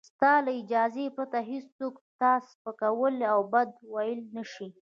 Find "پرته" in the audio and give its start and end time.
1.15-1.39